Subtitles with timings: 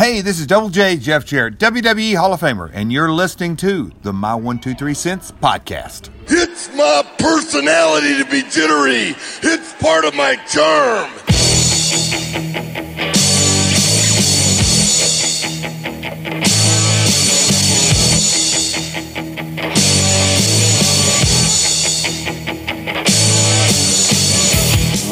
[0.00, 3.92] Hey, this is Double J Jeff Jarrett, WWE Hall of Famer, and you're listening to
[4.00, 6.08] the My One Two Three Cents podcast.
[6.26, 9.14] It's my personality to be jittery.
[9.42, 11.10] It's part of my charm.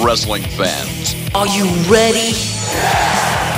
[0.03, 3.58] Wrestling fans, Are you ready?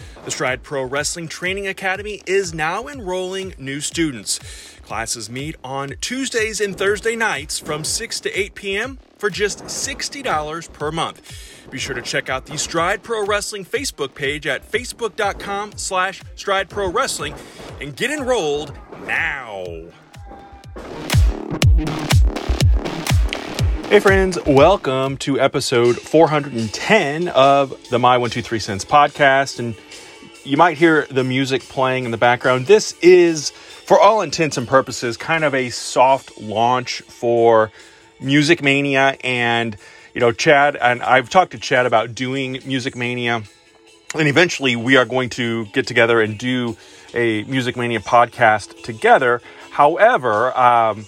[0.23, 4.39] The Stride Pro Wrestling Training Academy is now enrolling new students.
[4.83, 8.99] Classes meet on Tuesdays and Thursday nights from 6 to 8 p.m.
[9.17, 11.67] for just $60 per month.
[11.71, 16.69] Be sure to check out the Stride Pro Wrestling Facebook page at facebook.com slash stride
[16.69, 17.33] pro wrestling
[17.79, 19.65] and get enrolled now.
[23.89, 29.57] Hey friends, welcome to episode 410 of the My 123 Cents podcast.
[29.57, 29.75] And
[30.43, 32.65] you might hear the music playing in the background.
[32.65, 37.71] This is, for all intents and purposes, kind of a soft launch for
[38.19, 39.17] Music Mania.
[39.23, 39.77] And,
[40.13, 43.43] you know, Chad, and I've talked to Chad about doing Music Mania.
[44.15, 46.75] And eventually we are going to get together and do
[47.13, 49.41] a Music Mania podcast together.
[49.71, 51.05] However, um,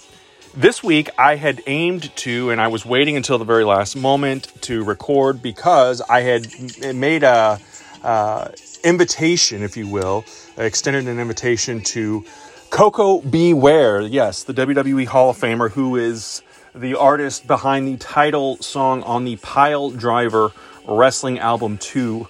[0.56, 4.52] this week I had aimed to, and I was waiting until the very last moment
[4.62, 6.46] to record because I had
[6.94, 7.58] made a
[8.02, 8.48] uh,
[8.84, 10.24] invitation, if you will,
[10.56, 12.24] extended an invitation to
[12.70, 13.54] Koko B.
[13.54, 14.02] Ware.
[14.02, 16.42] Yes, the WWE Hall of Famer who is
[16.74, 20.52] the artist behind the title song on the Pile Driver
[20.86, 22.28] Wrestling Album 2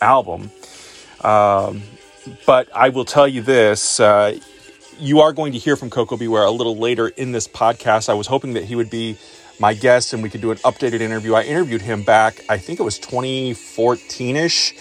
[0.00, 0.50] album.
[1.22, 1.82] Um,
[2.44, 4.00] but I will tell you this.
[4.00, 4.38] Uh,
[4.98, 6.28] you are going to hear from Koko B.
[6.28, 8.08] Ware a little later in this podcast.
[8.08, 9.16] I was hoping that he would be
[9.60, 11.34] my guest and we could do an updated interview.
[11.34, 14.74] I interviewed him back, I think it was 2014 ish.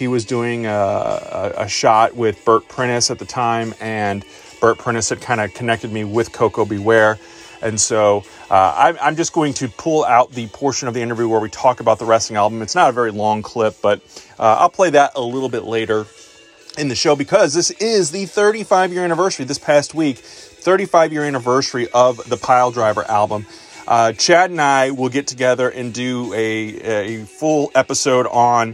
[0.00, 4.24] He was doing a, a, a shot with Bert Prentice at the time, and
[4.58, 6.78] Bert Prentice had kind of connected me with Koko B.
[6.78, 7.18] Ware.
[7.60, 11.28] And so uh, I'm, I'm just going to pull out the portion of the interview
[11.28, 12.62] where we talk about the wrestling album.
[12.62, 14.00] It's not a very long clip, but
[14.38, 16.06] uh, I'll play that a little bit later
[16.78, 21.24] in the show because this is the 35 year anniversary this past week 35 year
[21.24, 23.44] anniversary of the pile driver album
[23.88, 28.72] uh, chad and i will get together and do a, a full episode on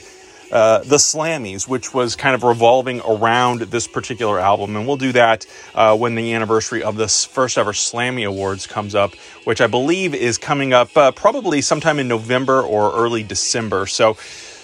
[0.53, 5.12] uh, the slammies which was kind of revolving around this particular album and we'll do
[5.12, 9.15] that uh, when the anniversary of this first ever slammy awards comes up
[9.45, 14.15] which i believe is coming up uh, probably sometime in november or early december so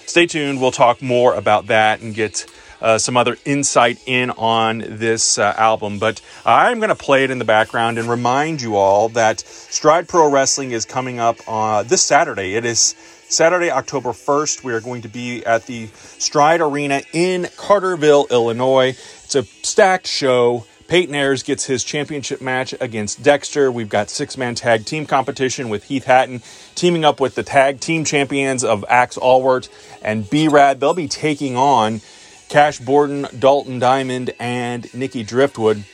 [0.05, 2.45] stay tuned we'll talk more about that and get
[2.83, 5.97] uh, some other insight in on this uh, album.
[5.99, 10.07] But I'm going to play it in the background and remind you all that Stride
[10.07, 12.55] Pro Wrestling is coming up uh, this Saturday.
[12.55, 12.93] It is
[13.33, 14.63] Saturday, October 1st.
[14.63, 15.87] We are going to be at the
[16.19, 18.89] Stride Arena in Carterville, Illinois.
[19.23, 20.67] It's a stacked show.
[20.87, 23.71] Peyton Ayers gets his championship match against Dexter.
[23.71, 26.43] We've got six man tag team competition with Heath Hatton
[26.75, 29.67] teaming up with the tag team champions of Axe Allward
[30.03, 30.79] and B Rad.
[30.79, 32.01] They'll be taking on
[32.49, 35.85] Cash Borden, Dalton Diamond, and Nikki Driftwood.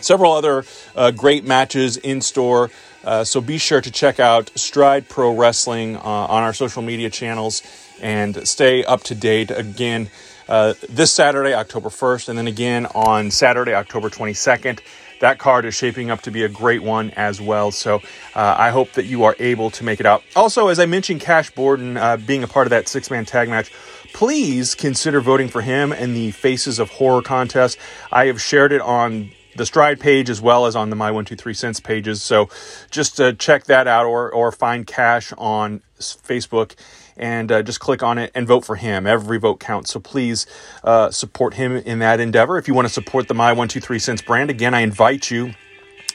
[0.00, 0.64] Several other
[0.96, 2.70] uh, great matches in store.
[3.04, 7.10] Uh, so be sure to check out Stride Pro Wrestling uh, on our social media
[7.10, 7.62] channels
[8.00, 9.50] and stay up to date.
[9.50, 10.10] Again,
[10.48, 14.80] uh, this Saturday, October 1st, and then again on Saturday, October 22nd.
[15.20, 17.70] That card is shaping up to be a great one as well.
[17.70, 17.96] So
[18.34, 20.24] uh, I hope that you are able to make it out.
[20.34, 23.48] Also, as I mentioned, Cash Borden uh, being a part of that six man tag
[23.48, 23.70] match,
[24.12, 27.78] please consider voting for him in the Faces of Horror contest.
[28.10, 31.24] I have shared it on the Stride page as well as on the My One
[31.24, 32.22] Two Three Cents pages.
[32.22, 32.48] So
[32.90, 36.74] just uh, check that out, or or find Cash on Facebook
[37.16, 39.06] and uh, just click on it and vote for him.
[39.06, 39.90] Every vote counts.
[39.90, 40.46] So please
[40.82, 42.56] uh, support him in that endeavor.
[42.56, 45.30] If you want to support the My One Two Three Cents brand, again, I invite
[45.30, 45.54] you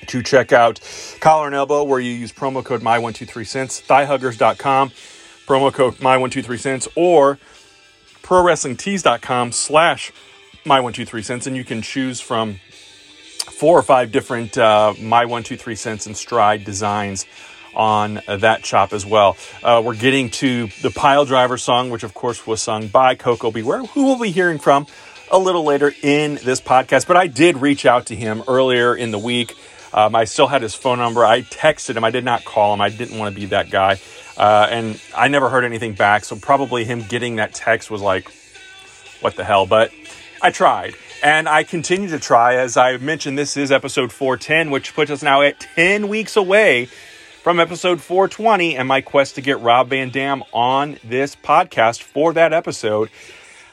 [0.07, 0.79] to check out
[1.19, 4.89] Collar and Elbow, where you use promo code My123Cents, thighhuggers.com,
[5.47, 7.39] promo code My123Cents, or
[8.21, 10.11] ProWrestlingTees.com slash
[10.65, 12.59] My123Cents, and you can choose from
[13.57, 17.25] four or five different uh, My123Cents and Stride designs
[17.73, 19.37] on that chop as well.
[19.63, 23.51] Uh, we're getting to the Pile Driver song, which of course was sung by Koko
[23.51, 23.63] B.
[23.63, 24.87] Ware, who we'll be hearing from
[25.31, 27.07] a little later in this podcast.
[27.07, 29.55] But I did reach out to him earlier in the week.
[29.93, 31.25] Um, I still had his phone number.
[31.25, 32.03] I texted him.
[32.03, 32.81] I did not call him.
[32.81, 33.99] I didn't want to be that guy.
[34.37, 36.25] Uh, and I never heard anything back.
[36.25, 38.29] So probably him getting that text was like,
[39.21, 39.65] what the hell?
[39.65, 39.91] But
[40.41, 40.95] I tried.
[41.23, 42.55] And I continue to try.
[42.55, 46.85] As I mentioned, this is episode 410, which puts us now at 10 weeks away
[47.41, 52.33] from episode 420 and my quest to get Rob Van Dam on this podcast for
[52.33, 53.09] that episode.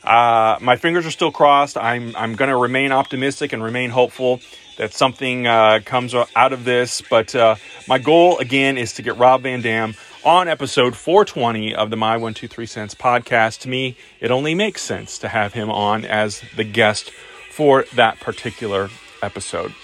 [0.04, 1.76] Uh, my fingers are still crossed.
[1.76, 4.40] I'm, I'm going to remain optimistic and remain hopeful
[4.78, 7.02] that something uh, comes out of this.
[7.02, 7.56] But uh,
[7.86, 12.12] my goal, again, is to get Rob Van Dam on episode 420 of the My
[12.12, 13.60] 123 Cents podcast.
[13.60, 17.10] To me, it only makes sense to have him on as the guest
[17.52, 18.88] for that particular
[19.22, 19.74] episode.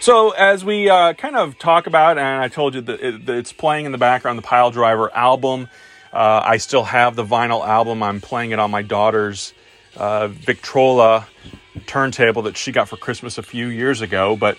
[0.00, 3.52] So, as we uh, kind of talk about, and I told you that, it, it's
[3.52, 5.68] playing in the background, the Pile Driver album.
[6.12, 8.02] Uh, I still have the vinyl album.
[8.02, 9.52] I'm playing it on my daughter's
[9.96, 11.26] uh, Victrola
[11.86, 14.36] turntable that she got for Christmas a few years ago.
[14.36, 14.56] But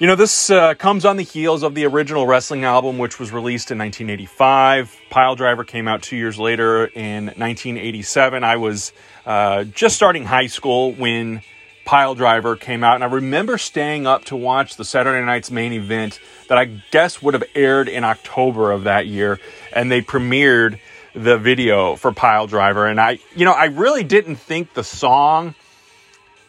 [0.00, 3.30] you know, this uh, comes on the heels of the original wrestling album, which was
[3.30, 5.00] released in 1985.
[5.08, 8.42] Pile Driver came out two years later in 1987.
[8.42, 8.92] I was
[9.26, 11.42] uh, just starting high school when
[11.84, 15.72] Pile Driver came out, and I remember staying up to watch the Saturday night's main
[15.72, 16.18] event
[16.48, 19.38] that I guess would have aired in October of that year,
[19.72, 20.78] and they premiered
[21.14, 22.86] the video for Pile Driver.
[22.86, 25.54] And I, you know, I really didn't think the song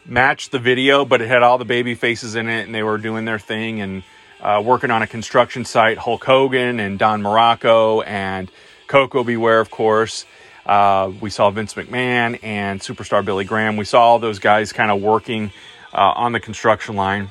[0.04, 2.98] matched the video, but it had all the baby faces in it, and they were
[2.98, 4.02] doing their thing and
[4.40, 5.98] uh, working on a construction site.
[5.98, 8.50] Hulk Hogan and Don Muraco and
[8.86, 9.36] Koko B.
[9.36, 10.24] Ware, of course.
[10.66, 13.76] Uh, we saw Vince McMahon and superstar Billy Graham.
[13.76, 15.52] We saw all those guys kind of working
[15.94, 17.30] uh, on the construction line.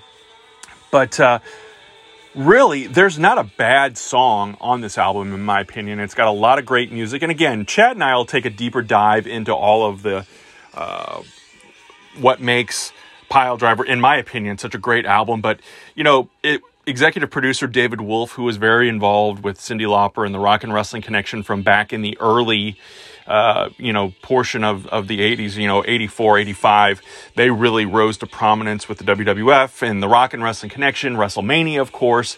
[0.90, 1.40] But uh,
[2.34, 6.00] really, there's not a bad song on this album, in my opinion.
[6.00, 7.22] It's got a lot of great music.
[7.22, 10.26] And again, Chad and I will take a deeper dive into all of the
[10.74, 11.22] uh,
[12.20, 12.94] what makes
[13.28, 15.42] Pile Driver, in my opinion, such a great album.
[15.42, 15.60] But,
[15.96, 20.34] you know, it, executive producer David Wolf, who was very involved with Cyndi Lauper and
[20.34, 22.78] the Rock and Wrestling Connection from back in the early,
[23.28, 27.02] uh, you know, portion of, of the 80s, you know, 84, 85,
[27.36, 31.82] they really rose to prominence with the WWF and the Rock and Wrestling Connection, WrestleMania,
[31.82, 32.38] of course,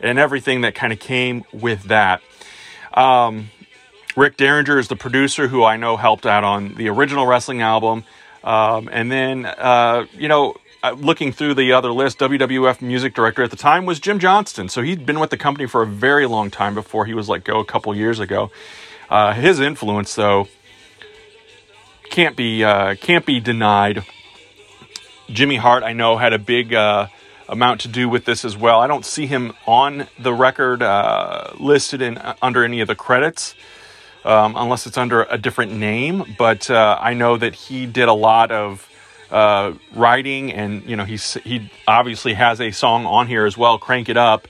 [0.00, 2.20] and everything that kind of came with that.
[2.94, 3.50] Um,
[4.16, 8.04] Rick Derringer is the producer who I know helped out on the original wrestling album.
[8.42, 13.42] Um, and then, uh, you know, uh, looking through the other list, WWF music director
[13.42, 14.68] at the time was Jim Johnston.
[14.68, 17.44] So he'd been with the company for a very long time before he was let
[17.44, 18.50] go a couple years ago.
[19.10, 20.48] Uh, his influence, though,
[22.10, 24.04] can't be uh, can't be denied.
[25.28, 27.08] Jimmy Hart, I know, had a big uh,
[27.48, 28.80] amount to do with this as well.
[28.80, 33.54] I don't see him on the record uh, listed in under any of the credits
[34.24, 36.36] um, unless it's under a different name.
[36.38, 38.88] But uh, I know that he did a lot of
[39.30, 43.78] uh, writing, and you know he's he obviously has a song on here as well,
[43.78, 44.48] "Crank It Up."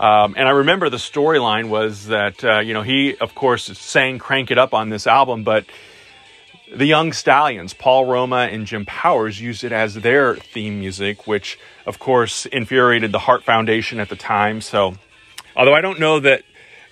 [0.00, 4.18] Um, and I remember the storyline was that uh, you know he, of course, sang
[4.18, 5.66] "Crank It Up" on this album, but
[6.74, 11.58] the Young Stallions, Paul Roma and Jim Powers, used it as their theme music, which
[11.84, 14.62] of course infuriated the Hart Foundation at the time.
[14.62, 14.94] So,
[15.54, 16.44] although I don't know that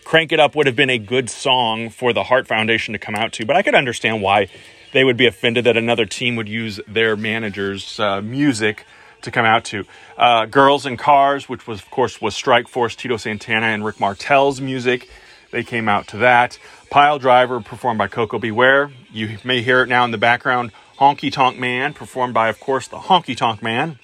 [0.04, 3.14] Crank It Up would have been a good song for the Hart Foundation to come
[3.14, 4.48] out to, but I could understand why
[4.92, 8.84] they would be offended that another team would use their manager's uh, music
[9.22, 9.84] to come out to.
[10.16, 14.00] Uh, Girls and Cars, which was, of course, was Strike Force, Tito Santana, and Rick
[14.00, 15.08] Martel's music.
[15.50, 16.58] They came out to that.
[16.90, 18.50] Pile Driver, performed by Koko B.
[18.50, 18.90] Ware.
[19.12, 20.72] You may hear it now in the background.
[20.98, 23.98] Honky Tonk Man, performed by, of course, the Honky Tonk Man.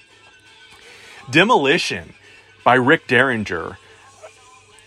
[1.29, 2.13] Demolition
[2.63, 3.77] by Rick Derringer.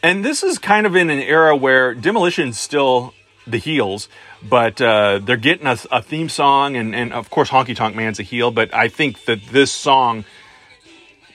[0.02, 3.14] And this is kind of in an era where Demolition's still
[3.47, 4.08] the heels,
[4.42, 8.21] but uh, they're getting a, a, theme song, and, and of course, Honky Tonk Man's
[8.21, 10.25] a heel, but I think that this song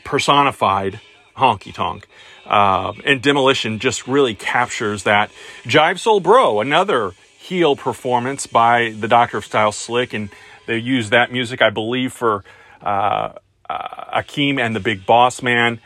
[0.04, 1.00] personified
[1.36, 2.08] Honky Tonk.
[2.46, 5.32] Uh, and Demolition just really captures that.
[5.64, 10.30] Jive Soul Bro, another heel performance by the Doctor of Style Slick, and
[10.66, 12.44] they use that music, I believe, for
[12.82, 13.34] uh,
[13.70, 15.80] uh Akeem and the Big Boss Man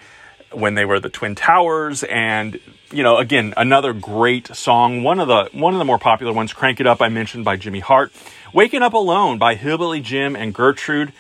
[0.52, 2.60] when they were the Twin Towers, and
[2.92, 5.04] you know, again, another great song.
[5.04, 7.58] One of the one of the more popular ones, "Crank It Up," I mentioned by
[7.58, 8.12] Jimmy Hart.
[8.54, 11.12] "Waking Up Alone" by Hillbilly Jim and Gertrude.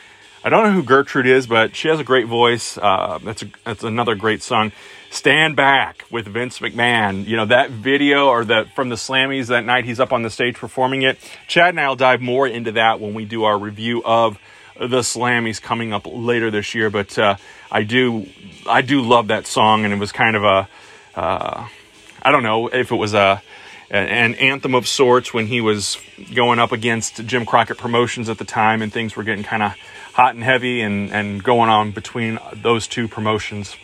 [0.44, 2.78] I don't know who Gertrude is, but she has a great voice.
[2.78, 4.72] Uh, that's a, that's another great song.
[5.10, 7.26] "Stand Back" with Vince McMahon.
[7.28, 10.30] You know that video or the from the Slammies that night he's up on the
[10.30, 11.18] stage performing it.
[11.48, 14.40] Chad and I'll dive more into that when we do our review of
[14.80, 16.90] the Slammies coming up later this year.
[16.90, 17.38] But uh,
[17.72, 18.28] I do
[18.68, 20.68] I do love that song, and it was kind of a
[21.16, 21.68] uh,
[22.22, 23.42] I don't know if it was a
[23.90, 25.98] an anthem of sorts when he was
[26.34, 29.74] going up against Jim Crockett Promotions at the time, and things were getting kind of
[30.14, 33.78] hot and heavy and, and going on between those two promotions.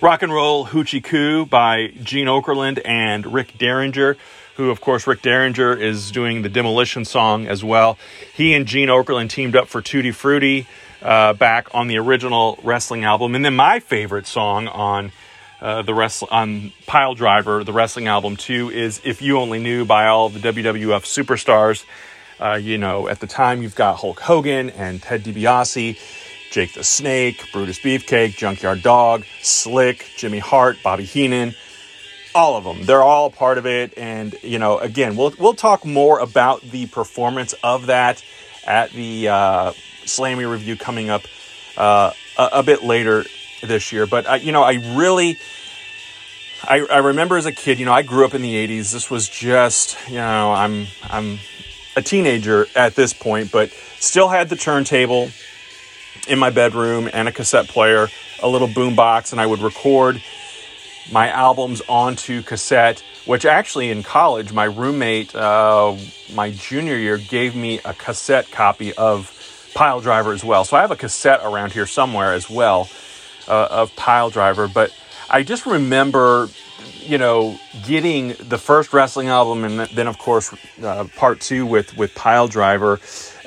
[0.00, 4.16] Rock and Roll Hoochie Koo by Gene Okerlund and Rick Derringer,
[4.56, 7.98] who, of course, Rick Derringer is doing the Demolition song as well.
[8.34, 10.66] He and Gene Okerlund teamed up for Tutti Frutti
[11.00, 13.34] uh, back on the original wrestling album.
[13.34, 15.12] And then my favorite song on
[15.60, 19.84] uh, the rest on Pile Driver, the wrestling album too, is "If You Only Knew"
[19.84, 21.84] by all the WWF superstars.
[22.40, 25.96] Uh, you know, at the time you've got Hulk Hogan and Ted DiBiase,
[26.50, 31.54] Jake the Snake, Brutus Beefcake, Junkyard Dog, Slick, Jimmy Hart, Bobby Heenan,
[32.34, 32.84] all of them.
[32.84, 36.86] They're all part of it, and you know, again, we'll we'll talk more about the
[36.86, 38.22] performance of that
[38.66, 39.72] at the uh,
[40.04, 41.22] Slammy review coming up
[41.76, 43.24] uh, a, a bit later
[43.62, 44.06] this year.
[44.06, 45.38] But I, you know, I really,
[46.64, 48.92] I, I remember as a kid, you know, I grew up in the '80s.
[48.92, 51.38] This was just, you know, I'm I'm
[51.96, 55.30] a teenager at this point, but still had the turntable
[56.28, 58.08] in my bedroom and a cassette player,
[58.42, 60.22] a little boombox, and I would record
[61.10, 63.02] my albums onto cassette.
[63.24, 65.94] Which actually in college, my roommate, uh,
[66.34, 69.30] my junior year, gave me a cassette copy of
[69.74, 70.64] Pile Driver as well.
[70.64, 72.88] So I have a cassette around here somewhere as well
[73.46, 74.66] uh, of Pile Driver.
[74.66, 74.92] But
[75.30, 76.48] I just remember,
[76.98, 81.96] you know, getting the first wrestling album and then, of course, uh, part two with,
[81.96, 82.98] with Pile Driver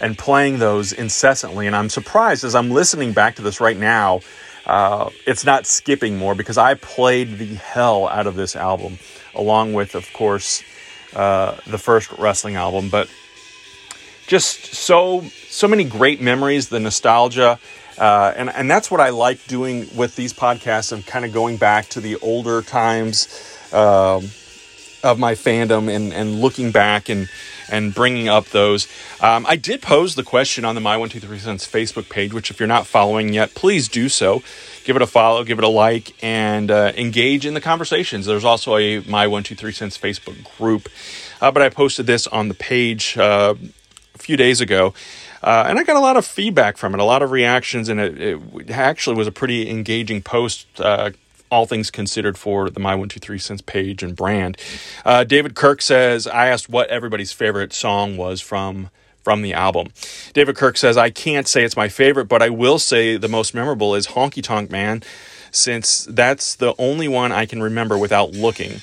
[0.02, 1.68] and playing those incessantly.
[1.68, 4.22] And I'm surprised as I'm listening back to this right now,
[4.66, 8.98] uh, it's not skipping more because I played the hell out of this album,
[9.34, 10.64] along with, of course,
[11.16, 12.90] uh, the first wrestling album.
[12.90, 13.10] But
[14.28, 17.60] just so so many great memories, the nostalgia,
[17.98, 21.58] uh, and and that's what I like doing with these podcasts of kind of going
[21.58, 23.28] back to the older times
[23.72, 24.26] um,
[25.04, 27.30] of my fandom and and looking back and
[27.70, 28.88] and bringing up those.
[29.22, 32.34] Um, I did pose the question on the My One Two Three Cents Facebook page,
[32.34, 34.44] which if you're not following yet, please do so.
[34.84, 38.26] Give it a follow, give it a like, and uh, engage in the conversations.
[38.26, 40.90] There's also a My One Two Three Cents Facebook group,
[41.42, 43.56] uh, but I posted this on the page uh,
[44.14, 44.94] a few days ago.
[45.44, 48.00] Uh, and I got a lot of feedback from it, a lot of reactions, and
[48.00, 50.66] it, it actually was a pretty engaging post.
[50.80, 51.12] Uh,
[51.50, 54.58] all things considered for the My One Two Three Cents page and brand.
[55.04, 58.90] Uh, David Kirk says, "I asked what everybody's favorite song was from."
[59.24, 59.88] From the album.
[60.34, 63.56] David Kirk says, I can't say it's my favorite, but I will say the most
[63.56, 65.02] memorable is Honky Tonk Man,
[65.50, 68.82] since that's the only one I can remember without looking.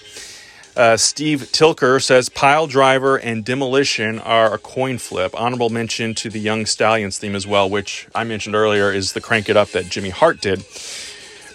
[0.74, 5.32] Uh, Steve Tilker says Pile Driver and Demolition are a coin flip.
[5.38, 9.20] Honorable mention to the Young Stallions theme as well, which I mentioned earlier is the
[9.20, 10.64] Crank It Up that Jimmy Hart did.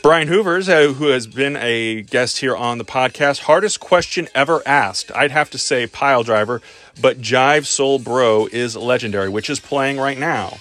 [0.07, 4.65] Brian Hoovers, uh, who has been a guest here on the podcast, hardest question ever
[4.65, 5.11] asked.
[5.13, 6.61] I'd have to say Pile Driver,
[7.01, 10.59] but Jive Soul Bro is legendary, which is playing right now.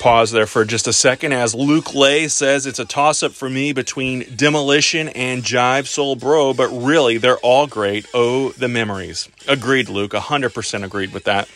[0.00, 3.48] pause there for just a second as Luke Lay says it's a toss up for
[3.48, 8.06] me between Demolition and Jive Soul Bro, but really they're all great.
[8.12, 9.28] Oh, the memories.
[9.46, 10.10] Agreed, Luke.
[10.10, 11.46] 100% agreed with that.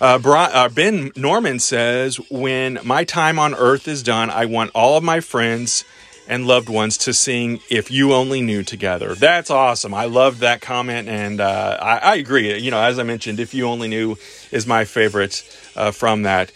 [0.00, 4.96] Uh, uh, ben Norman says, When my time on earth is done, I want all
[4.96, 5.84] of my friends
[6.28, 9.14] and loved ones to sing If You Only Knew together.
[9.14, 9.92] That's awesome.
[9.94, 12.56] I loved that comment, and uh, I, I, agree.
[12.58, 14.16] You know, as I mentioned, If You Only Knew
[14.52, 15.42] is my favorite
[15.74, 16.52] uh, from that.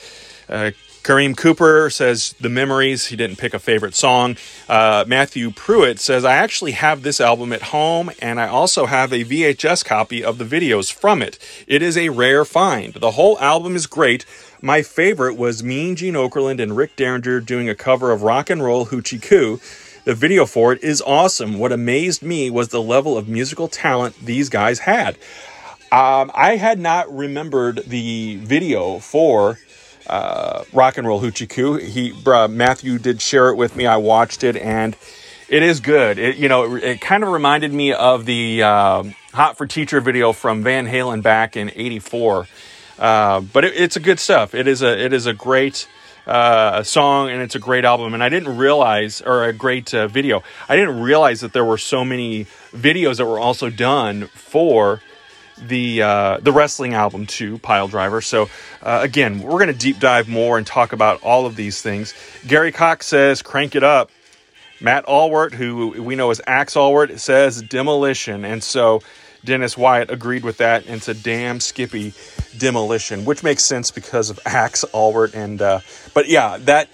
[1.02, 3.06] Kareem Cooper says the memories.
[3.06, 4.36] He didn't pick a favorite song.
[4.68, 9.12] Uh, Matthew Pruitt says I actually have this album at home, and I also have
[9.12, 11.40] a VHS copy of the videos from it.
[11.66, 12.94] It is a rare find.
[12.94, 14.24] The whole album is great.
[14.60, 18.62] My favorite was Mean Gene Okerlund and Rick Derringer doing a cover of Rock and
[18.62, 19.60] Roll Hoochie Koo.
[20.04, 21.58] The video for it is awesome.
[21.58, 25.16] What amazed me was the level of musical talent these guys had.
[25.90, 29.58] Um, I had not remembered the video for
[30.06, 31.76] uh, Rock and Roll Hoochie Koo.
[31.76, 33.86] He uh, Matthew did share it with me.
[33.86, 34.96] I watched it and
[35.48, 36.18] it is good.
[36.18, 39.04] It you know it, it kind of reminded me of the uh,
[39.34, 42.46] Hot for Teacher video from Van Halen back in '84.
[42.98, 44.54] Uh, but it, it's a good stuff.
[44.54, 45.88] It is a it is a great
[46.26, 48.14] uh, song and it's a great album.
[48.14, 50.42] And I didn't realize, or a great uh, video.
[50.68, 55.00] I didn't realize that there were so many videos that were also done for
[55.58, 58.20] the uh, the wrestling album too, Pile Driver.
[58.20, 58.48] So
[58.82, 62.14] uh, again, we're going to deep dive more and talk about all of these things.
[62.46, 64.10] Gary Cox says, "Crank it up."
[64.80, 69.00] Matt Allward, who we know as Axe Allward, says demolition, and so
[69.44, 72.14] Dennis Wyatt agreed with that and said, "Damn, Skippy,
[72.58, 75.62] demolition," which makes sense because of Axe Allward and.
[75.62, 75.80] Uh,
[76.14, 76.88] but yeah, that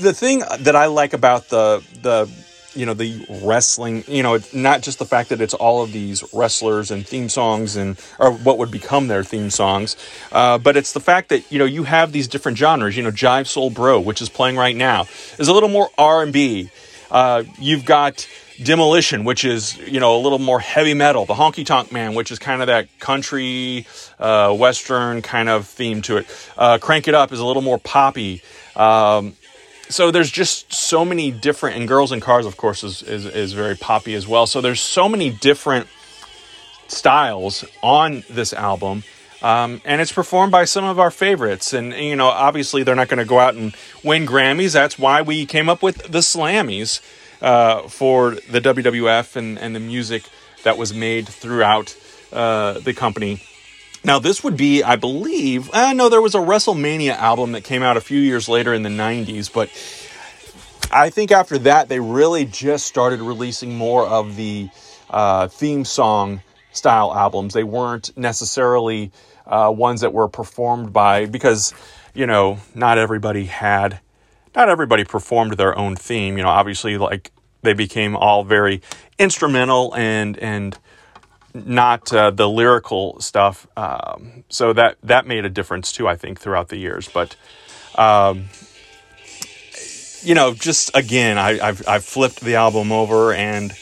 [0.00, 2.30] the thing that I like about the the
[2.76, 6.22] you know the wrestling you know not just the fact that it's all of these
[6.32, 9.96] wrestlers and theme songs and or what would become their theme songs
[10.32, 12.96] uh, but it's the fact that you know you have these different genres.
[12.96, 15.06] You know jive soul bro which is playing right now
[15.38, 16.70] is a little more r&b
[17.10, 18.26] uh, you've got
[18.62, 21.26] demolition which is you know a little more heavy metal.
[21.26, 23.86] The honky tonk man which is kind of that country
[24.18, 26.50] uh, western kind of theme to it.
[26.56, 28.42] Uh, crank it up is a little more poppy.
[28.74, 29.34] Um,
[29.88, 33.52] so there's just so many different and girls and cars of course is, is, is
[33.52, 34.46] very poppy as well.
[34.46, 35.86] So there's so many different
[36.88, 39.04] styles on this album
[39.42, 41.72] um, and it's performed by some of our favorites.
[41.72, 44.72] And you know obviously they're not going to go out and win grammys.
[44.72, 47.00] That's why we came up with the slammies
[47.40, 50.24] uh, for the wwf and, and the music
[50.64, 51.96] that was made throughout
[52.32, 53.42] uh, the company
[54.06, 57.64] now, this would be, I believe, I uh, know there was a WrestleMania album that
[57.64, 59.68] came out a few years later in the 90s, but
[60.92, 64.68] I think after that, they really just started releasing more of the
[65.10, 67.52] uh, theme song style albums.
[67.52, 69.10] They weren't necessarily
[69.44, 71.74] uh, ones that were performed by, because,
[72.14, 73.98] you know, not everybody had,
[74.54, 76.36] not everybody performed their own theme.
[76.36, 77.32] You know, obviously, like,
[77.62, 78.82] they became all very
[79.18, 80.78] instrumental and, and,
[81.64, 83.66] not uh, the lyrical stuff.
[83.76, 87.08] Um, so that that made a difference too, I think, throughout the years.
[87.08, 87.36] But
[87.96, 88.46] um,
[90.22, 93.72] you know, just again, I, have I've flipped the album over and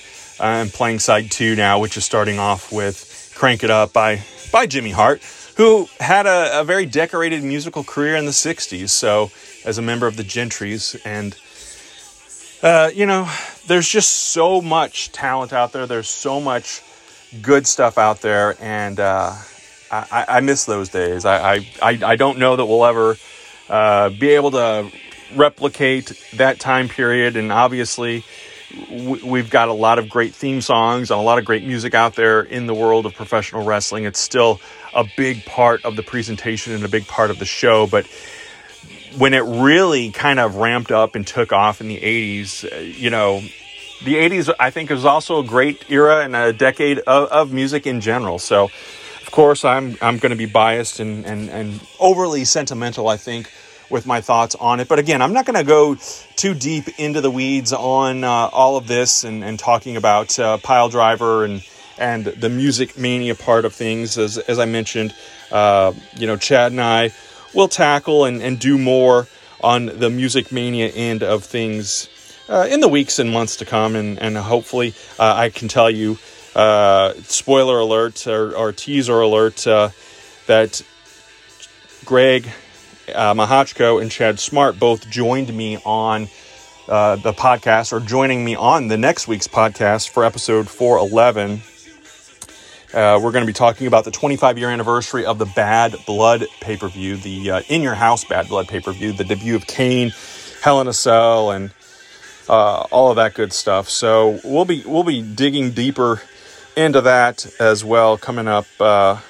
[0.41, 4.67] I'm playing side two now, which is starting off with "Crank It Up" by by
[4.67, 5.23] Jimmy Hart,
[5.57, 8.91] who had a, a very decorated musical career in the '60s.
[8.91, 9.31] So
[9.65, 11.37] as a member of the Gentrys and
[12.65, 13.31] uh, you know,
[13.67, 15.87] there's just so much talent out there.
[15.87, 16.83] There's so much
[17.43, 19.33] good stuff out there, and uh,
[19.91, 21.25] I, I, miss those days.
[21.25, 23.17] I, I, I don't know that we'll ever
[23.69, 24.91] uh, be able to
[25.35, 28.25] replicate that time period, and obviously,
[28.91, 32.15] we've got a lot of great theme songs and a lot of great music out
[32.15, 34.05] there in the world of professional wrestling.
[34.05, 34.61] It's still
[34.95, 38.07] a big part of the presentation and a big part of the show, but
[39.17, 43.11] when it really kind of ramped up and took off in the 80s, uh, you
[43.11, 43.43] know,
[44.05, 47.87] the 80s, I think, was also a great era and a decade of, of music
[47.87, 48.39] in general.
[48.39, 53.17] So, of course, I'm, I'm going to be biased and, and, and overly sentimental, I
[53.17, 53.51] think,
[53.91, 54.89] with my thoughts on it.
[54.89, 55.97] But again, I'm not going to go
[56.37, 60.59] too deep into the weeds on uh, all of this and, and talking about uh,
[60.59, 61.65] Pile Driver and,
[61.99, 64.19] and the music mania part of things.
[64.19, 65.15] As, as I mentioned,
[65.51, 67.11] uh, you know, Chad and I
[67.55, 69.29] will tackle and, and do more
[69.63, 72.09] on the music mania end of things
[72.49, 75.91] uh, in the weeks and months to come, and and hopefully uh, I can tell
[75.91, 76.19] you,
[76.55, 79.91] uh, spoiler alert or, or teaser alert, uh,
[80.47, 80.83] that
[82.05, 82.49] Greg
[83.15, 86.29] uh, Mahachko and Chad Smart both joined me on.
[86.87, 91.63] Uh, the podcast or joining me on the next week's podcast for episode 411
[92.95, 96.45] uh, we're going to be talking about the 25 year anniversary of the Bad Blood
[96.61, 99.57] pay per view, the uh, In Your House Bad Blood pay per view, the debut
[99.57, 100.13] of Kane,
[100.63, 101.73] Hell in a Cell, and
[102.49, 103.89] uh, all of that good stuff.
[103.89, 106.23] So we'll be we'll be digging deeper
[106.77, 109.21] into that as well coming up uh,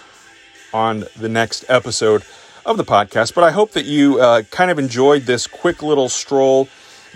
[0.73, 2.23] on the next episode
[2.65, 3.35] of the podcast.
[3.35, 6.69] But I hope that you uh, kind of enjoyed this quick little stroll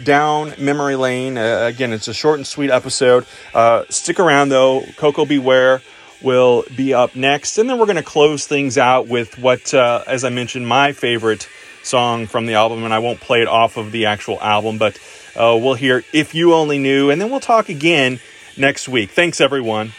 [0.04, 1.38] down memory lane.
[1.38, 3.26] Uh, again, it's a short and sweet episode.
[3.54, 4.84] Uh, stick around though.
[4.96, 5.38] Koko B.
[5.38, 5.82] Ware
[6.22, 10.02] will be up next, and then we're going to close things out with what, uh,
[10.06, 11.48] as I mentioned, my favorite
[11.84, 14.98] song from the album, and I won't play it off of the actual album, but
[15.38, 18.18] uh, we'll hear If You Only Knew, and then we'll talk again
[18.56, 19.10] next week.
[19.10, 19.92] Thanks, everyone.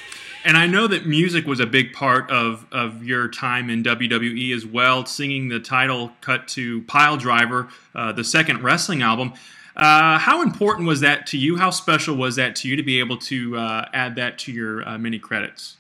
[0.43, 4.56] And I know that music was a big part of, of your time in WWE
[4.56, 9.34] as well, singing the title cut to Pile Driver, uh, the second wrestling album.
[9.75, 11.56] Uh, how important was that to you?
[11.56, 14.88] How special was that to you to be able to uh, add that to your
[14.88, 15.78] uh, mini credits?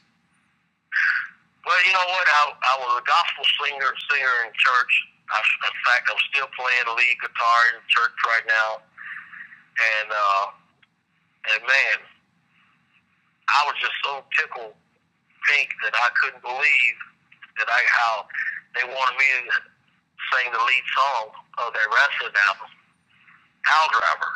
[1.65, 2.27] Well, you know what?
[2.27, 4.93] I, I was a gospel singer singer in church.
[5.29, 8.81] I, in fact, I'm still playing lead guitar in church right now
[9.79, 10.45] and uh,
[11.55, 11.97] and man,
[13.49, 14.75] I was just so tickled
[15.49, 16.97] pink that I couldn't believe
[17.59, 18.27] that I how
[18.75, 19.57] they wanted me to
[20.33, 21.25] sing the lead song
[21.65, 22.71] of their wrestling album,
[23.65, 24.33] Pile Driver.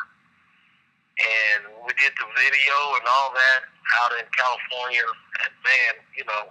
[1.14, 3.60] And we did the video and all that
[4.02, 5.06] out in California.
[5.46, 6.50] And man, you know,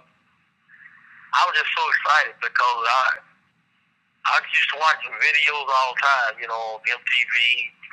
[1.36, 3.06] I was just so excited because I
[4.26, 7.36] I used to watch videos all the time, you know, on MTV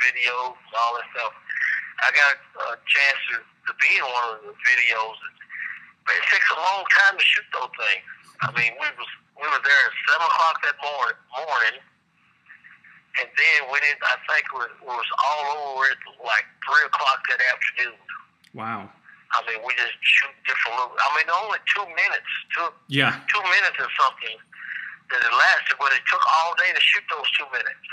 [0.02, 1.34] videos, all that stuff.
[2.02, 2.34] I got
[2.74, 5.18] a chance to, to be in one of the videos,
[6.06, 8.06] But it takes a long time to shoot those things.
[8.42, 11.78] I mean, we was we were there at seven o'clock that morning, morning,
[13.22, 14.02] and then we didn't.
[14.02, 15.46] I think it was, it was all
[15.78, 17.98] over at like three o'clock that afternoon.
[18.58, 18.90] Wow.
[19.32, 20.94] I mean, we just shoot different little.
[20.98, 23.16] I mean, only two minutes, two Yeah.
[23.32, 24.36] two minutes or something
[25.14, 27.88] that it lasted, but it took all day to shoot those two minutes.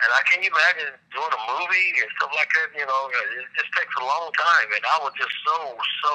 [0.00, 2.72] And I can you imagine doing a movie and stuff like that.
[2.72, 6.14] You know, it just takes a long time, and I was just so so.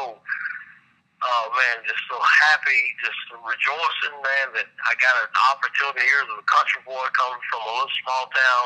[1.25, 6.45] Oh man, just so happy, just rejoicing, man, that I got an opportunity here a
[6.45, 8.65] country boy coming from a little small town.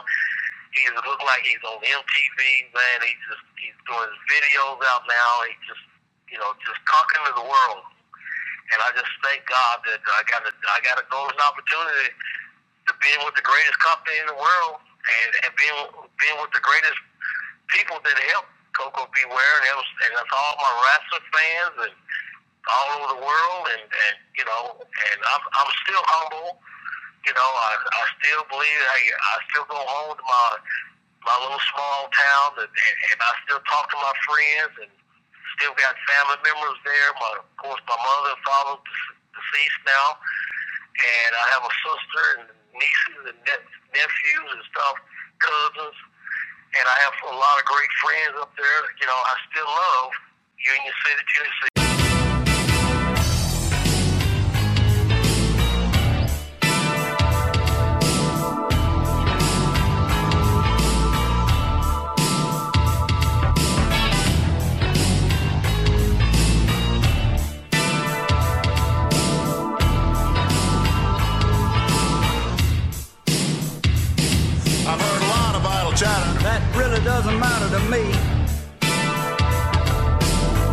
[0.75, 2.39] He look like he's on MTV,
[2.73, 2.97] man.
[3.05, 5.32] He's just he's doing videos out now.
[5.47, 5.86] He just
[6.32, 7.86] you know just talking to the world.
[8.75, 12.12] And I just thank God that I got a I got a golden opportunity
[12.89, 15.79] to be with the greatest company in the world and, and being
[16.19, 16.99] being with the greatest
[17.71, 19.17] people that help Koko B.
[19.27, 21.95] Ware and, was, and that's all my wrestling fans and
[22.67, 26.59] all over the world and, and you know and I'm I'm still humble.
[27.27, 30.47] You know, I I still believe I I still go home to my
[31.27, 34.91] my little small town and, and, and I still talk to my friends and
[35.59, 37.09] still got family members there.
[37.19, 38.75] My, of course, my mother and father
[39.35, 44.95] deceased now, and I have a sister and nieces and ne- nephews and stuff,
[45.43, 45.97] cousins,
[46.79, 48.81] and I have a lot of great friends up there.
[48.99, 50.09] You know, I still love
[50.57, 51.78] Union City, Tennessee.
[77.79, 78.03] To me.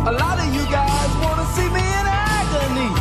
[0.07, 2.91] A lot of you guys want to see me in agony.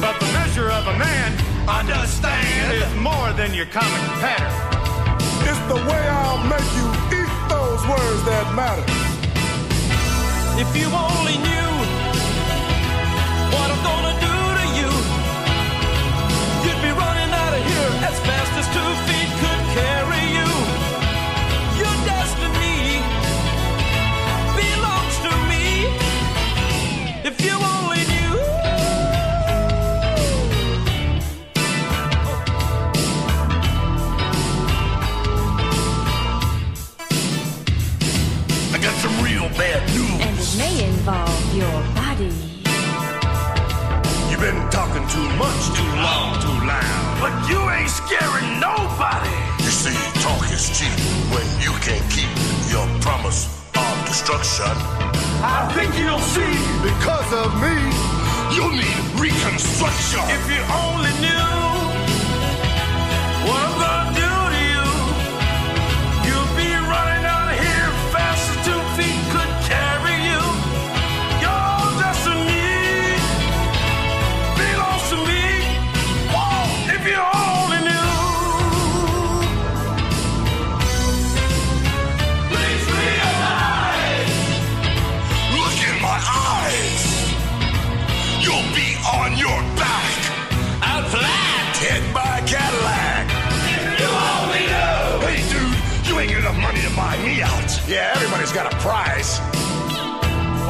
[0.00, 1.30] But the measure of a man,
[1.68, 4.54] understand, is more than your common pattern.
[5.48, 6.86] It's the way I'll make you
[7.18, 8.86] eat those words that matter.
[10.62, 11.72] If you only knew
[13.54, 14.90] what I'm gonna do to you,
[16.64, 19.17] you'd be running out of here as fast as two feet
[45.18, 47.18] too much, too long, too loud.
[47.22, 49.34] But you ain't scaring nobody.
[49.64, 50.94] You see, talk is cheap
[51.34, 52.30] when you can't keep
[52.70, 53.40] your promise
[53.74, 54.74] of destruction.
[55.42, 56.54] I think you'll see
[56.90, 57.74] Because of me,
[58.54, 60.22] you'll need reconstruction.
[60.38, 61.48] If you only knew
[63.48, 63.87] what
[98.48, 99.40] Everybody's got a price.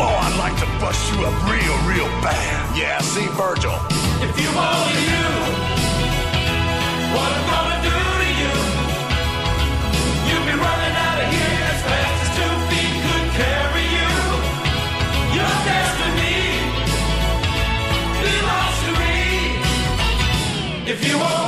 [0.00, 2.76] Oh, I'd like to bust you up real, real bad.
[2.76, 3.74] Yeah, see Virgil.
[4.18, 5.38] If you only knew
[7.14, 8.54] what I'm gonna do to you,
[10.26, 14.10] you'd be running out of here as fast as two feet could carry you.
[15.38, 16.42] Your destiny
[18.26, 19.16] belongs to me.
[20.90, 21.47] If you only